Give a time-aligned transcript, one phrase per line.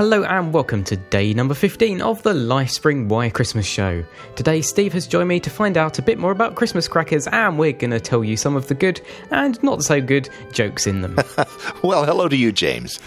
[0.00, 4.02] Hello and welcome to day number 15 of the Lifespring Why Christmas show.
[4.34, 7.58] Today, Steve has joined me to find out a bit more about Christmas crackers, and
[7.58, 11.02] we're going to tell you some of the good and not so good jokes in
[11.02, 11.16] them.
[11.82, 12.98] well, hello to you, James.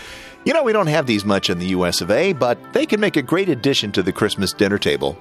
[0.45, 2.99] You know, we don't have these much in the US of A, but they can
[2.99, 5.17] make a great addition to the Christmas dinner table.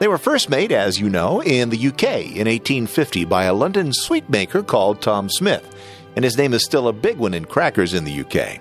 [0.00, 3.92] They were first made, as you know, in the UK in 1850 by a London
[3.92, 5.72] sweet maker called Tom Smith,
[6.16, 8.60] and his name is still a big one in crackers in the UK.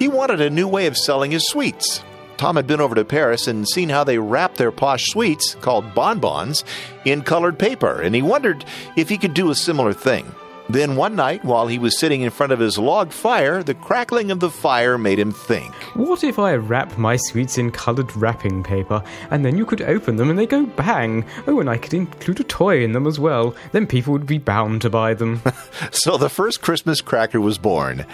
[0.00, 2.02] He wanted a new way of selling his sweets.
[2.38, 5.94] Tom had been over to Paris and seen how they wrapped their posh sweets, called
[5.94, 6.64] bonbons,
[7.04, 8.64] in colored paper, and he wondered
[8.96, 10.34] if he could do a similar thing.
[10.68, 14.30] Then one night, while he was sitting in front of his log fire, the crackling
[14.30, 15.74] of the fire made him think.
[15.94, 20.16] What if I wrap my sweets in coloured wrapping paper, and then you could open
[20.16, 21.24] them and they go bang?
[21.46, 23.54] Oh, and I could include a toy in them as well.
[23.72, 25.42] Then people would be bound to buy them.
[25.90, 28.06] so the first Christmas cracker was born.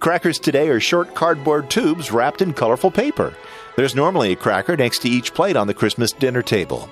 [0.00, 3.34] Crackers today are short cardboard tubes wrapped in colorful paper.
[3.76, 6.90] There's normally a cracker next to each plate on the Christmas dinner table.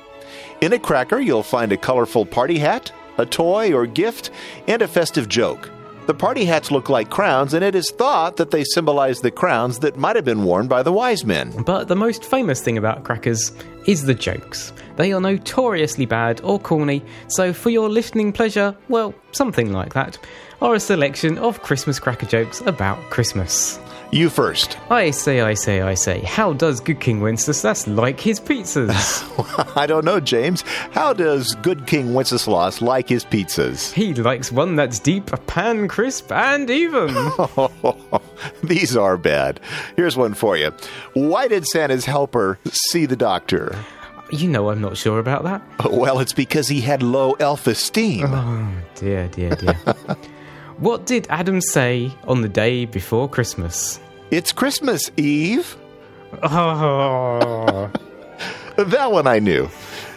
[0.61, 4.31] In a cracker, you'll find a colorful party hat, a toy or gift,
[4.67, 5.71] and a festive joke.
[6.07, 9.79] The party hats look like crowns, and it is thought that they symbolize the crowns
[9.79, 11.63] that might have been worn by the wise men.
[11.63, 13.53] But the most famous thing about crackers
[13.87, 14.73] is the jokes.
[14.97, 20.19] They are notoriously bad or corny, so for your listening pleasure, well, something like that,
[20.61, 23.79] are a selection of Christmas cracker jokes about Christmas.
[24.13, 24.77] You first.
[24.91, 26.21] I say, I say, I say.
[26.23, 29.23] How does Good King Wenceslas like his pizzas?
[29.77, 30.63] I don't know, James.
[30.91, 33.93] How does Good King Wenceslas like his pizzas?
[33.93, 37.15] He likes one that's deep, pan crisp, and even.
[38.65, 39.61] These are bad.
[39.95, 40.73] Here's one for you.
[41.15, 43.77] Why did Santa's helper see the doctor?
[44.33, 45.63] You know I'm not sure about that.
[45.89, 48.27] Well, it's because he had low elf esteem.
[48.29, 49.79] Oh, dear, dear, dear.
[50.81, 54.01] What did Adam say on the day before Christmas?
[54.31, 55.77] It's Christmas Eve.
[56.43, 57.91] Oh.
[58.77, 59.69] that one I knew.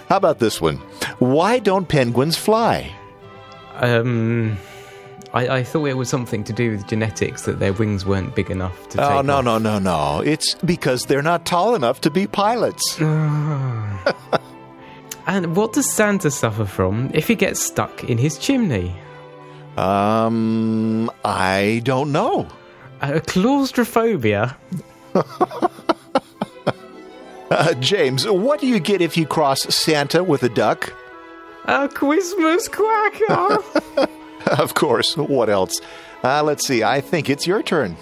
[0.07, 0.77] How about this one?
[1.19, 2.95] Why don't penguins fly?
[3.75, 4.57] Um,
[5.33, 8.49] I, I, thought it was something to do with genetics that their wings weren't big
[8.49, 8.99] enough to.
[8.99, 9.05] Take.
[9.05, 9.43] Oh no off.
[9.43, 10.21] no no no!
[10.21, 13.01] It's because they're not tall enough to be pilots.
[13.01, 14.13] and
[15.57, 18.95] what does Santa suffer from if he gets stuck in his chimney?
[19.77, 22.47] Um, I don't know.
[23.01, 24.57] Uh, claustrophobia.
[27.51, 30.93] uh, James, what do you get if you cross Santa with a duck?
[31.65, 33.57] A Christmas cracker.
[34.47, 35.17] of course.
[35.17, 35.73] What else?
[36.23, 36.83] Uh, let's see.
[36.83, 37.95] I think it's your turn.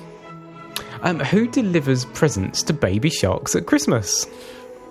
[1.04, 4.28] Um, who delivers presents to baby sharks at Christmas?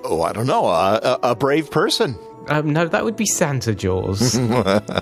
[0.03, 0.67] Oh, I don't know.
[0.67, 2.17] a, a brave person.
[2.49, 4.35] Um, no, that would be Santa Jaws.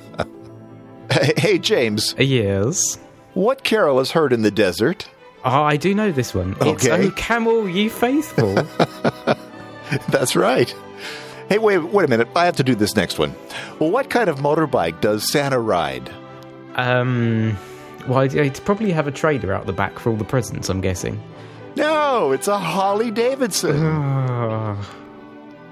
[1.36, 2.14] Hey, James.
[2.18, 2.98] Yes.
[3.34, 5.08] What carol is heard in the desert?
[5.44, 6.54] Oh, I do know this one.
[6.60, 6.70] Okay.
[6.72, 8.54] It's Oh Camel Ye Faithful.
[10.08, 10.74] That's right.
[11.48, 12.28] Hey, wait, wait a minute.
[12.34, 13.34] I have to do this next one.
[13.78, 16.10] Well, what kind of motorbike does Santa ride?
[16.74, 17.56] Um,
[18.06, 20.68] well, I'd, probably have a trailer out the back for all the presents.
[20.68, 21.22] I'm guessing.
[21.76, 23.76] No, it's a Harley Davidson.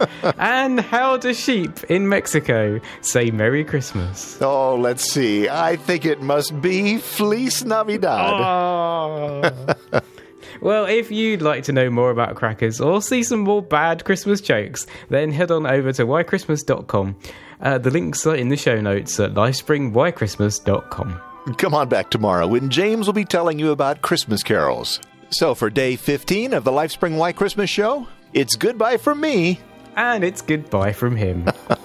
[0.38, 4.40] and how do sheep in Mexico say Merry Christmas?
[4.40, 5.48] Oh, let's see.
[5.48, 8.32] I think it must be Fleece Navidad.
[8.32, 9.50] Oh.
[10.60, 14.40] well, if you'd like to know more about crackers or see some more bad Christmas
[14.40, 17.16] jokes, then head on over to whychristmas.com.
[17.60, 21.20] Uh, the links are in the show notes at lifespringwhychristmas.com.
[21.58, 25.00] Come on back tomorrow when James will be telling you about Christmas carols.
[25.30, 29.60] So, for day 15 of the Lifespring Why Christmas show, it's goodbye from me
[29.96, 31.48] and it's goodbye from him.